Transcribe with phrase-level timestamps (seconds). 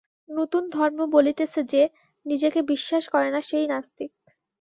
[0.29, 1.81] নূতন ধর্ম বলিতেছে যে
[2.25, 4.09] নিজেকে বিশ্বাস করে না, সেই নাস্তিক।